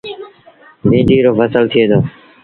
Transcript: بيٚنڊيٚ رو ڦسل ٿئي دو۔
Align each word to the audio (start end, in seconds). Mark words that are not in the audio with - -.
بيٚنڊيٚ 0.89 1.23
رو 1.25 1.31
ڦسل 1.39 1.63
ٿئي 1.71 1.83
دو۔ 1.89 1.99